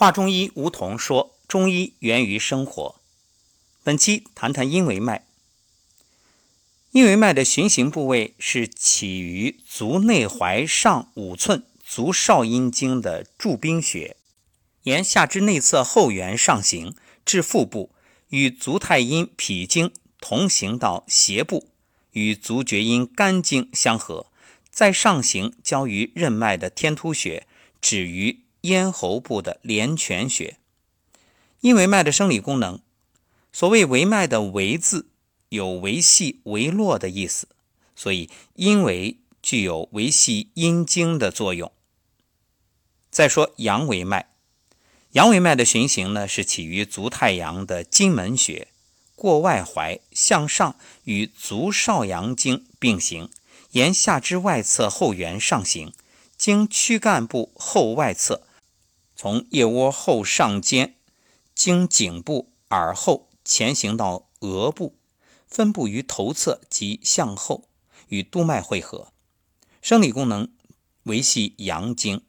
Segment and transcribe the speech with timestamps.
[0.00, 3.02] 华中医吴桐说：“中医源于生活。”
[3.84, 5.26] 本期谈谈阴维脉。
[6.92, 14.16] 阴维脉的循行部位是起于足内踝上五寸足少阴经的柱宾穴，
[14.84, 16.94] 沿下肢内侧后缘上行
[17.26, 17.90] 至腹部，
[18.30, 21.68] 与足太阴脾经同行到胁部，
[22.12, 24.28] 与足厥阴肝经相合，
[24.70, 27.46] 再上行交于任脉的天突穴，
[27.82, 28.40] 止于。
[28.62, 30.58] 咽喉部的连泉穴，
[31.60, 32.80] 阴维脉的生理功能，
[33.52, 35.08] 所谓维脉的维字
[35.48, 37.48] 有维系、维络的意思，
[37.96, 41.72] 所以阴维具有维系阴经的作用。
[43.10, 44.28] 再说阳维脉，
[45.12, 48.68] 阳维脉的循行呢是起于足太阳的金门穴，
[49.16, 53.30] 过外踝向上与足少阳经并行，
[53.72, 55.92] 沿下肢外侧后缘上行，
[56.36, 58.42] 经躯干部后外侧。
[59.22, 60.96] 从腋窝后上肩，
[61.54, 64.96] 经颈部、耳后前行到额部，
[65.46, 67.68] 分布于头侧及向后，
[68.08, 69.12] 与督脉汇合。
[69.82, 70.50] 生理功能
[71.02, 72.22] 维系阳经。